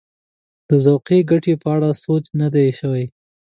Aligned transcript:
د 0.67 0.69
ذوقي 0.85 1.19
ګټې 1.31 1.53
په 1.61 1.67
اړه 1.75 1.89
سوچ 2.01 2.23
نه 2.39 2.47
دی 2.55 2.67
شوی. 2.79 3.05